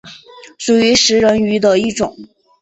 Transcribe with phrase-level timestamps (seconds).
[0.57, 2.17] 属于食人鱼的一种。